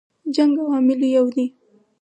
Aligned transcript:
جنګ 0.35 0.53
عواملو 0.65 1.07
یو 1.15 1.25
دی. 1.35 1.45